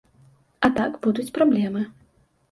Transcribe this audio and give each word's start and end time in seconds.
А 0.67 0.69
так 0.79 0.95
будуць 1.03 1.33
праблемы. 1.35 1.83